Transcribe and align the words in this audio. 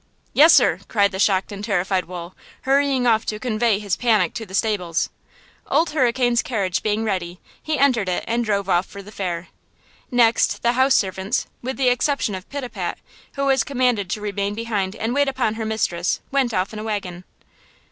"Yes, 0.33 0.51
sir," 0.51 0.79
cried 0.87 1.11
the 1.11 1.19
shocked 1.19 1.51
and 1.51 1.63
terrified 1.63 2.05
Wool, 2.05 2.35
hurrying 2.63 3.05
off 3.05 3.23
to 3.27 3.37
convey 3.37 3.77
his 3.77 3.95
panic 3.95 4.33
to 4.33 4.47
the 4.47 4.55
stables. 4.55 5.11
Old 5.67 5.91
Hurricane's 5.91 6.41
carriage 6.41 6.81
being 6.81 7.03
ready, 7.03 7.39
he 7.61 7.77
entered 7.77 8.09
it 8.09 8.23
and 8.27 8.43
drove 8.43 8.67
off 8.67 8.87
for 8.87 9.03
the 9.03 9.11
fair. 9.11 9.49
Next 10.09 10.63
the 10.63 10.71
house 10.71 10.95
servants, 10.95 11.45
with 11.61 11.77
the 11.77 11.89
exception 11.89 12.33
of 12.33 12.49
Pitapat, 12.49 12.97
who 13.33 13.45
was 13.45 13.63
commanded 13.63 14.09
to 14.09 14.21
remain 14.21 14.55
behind 14.55 14.95
and 14.95 15.13
wait 15.13 15.27
upon 15.27 15.53
her 15.53 15.65
mistress, 15.65 16.19
went 16.31 16.51
off 16.51 16.73
in 16.73 16.79
a 16.79 16.83
wagon. 16.83 17.23